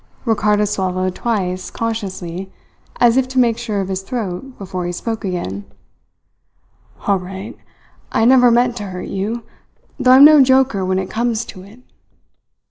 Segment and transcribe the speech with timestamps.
[0.25, 2.51] Ricardo swallowed twice consciously,
[2.99, 5.63] as if to make sure of his throat before he spoke again:
[7.05, 7.55] "All right.
[8.11, 9.43] I never meant to hurt you
[9.99, 11.81] though I am no joker when it comes to it."